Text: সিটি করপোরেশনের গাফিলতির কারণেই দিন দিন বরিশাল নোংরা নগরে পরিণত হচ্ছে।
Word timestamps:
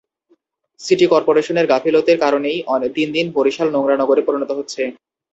সিটি 0.79 1.05
করপোরেশনের 1.07 1.69
গাফিলতির 1.71 2.17
কারণেই 2.19 2.57
দিন 2.89 3.09
দিন 3.15 3.25
বরিশাল 3.35 3.67
নোংরা 3.71 3.95
নগরে 3.97 4.21
পরিণত 4.27 4.51
হচ্ছে। 4.57 4.81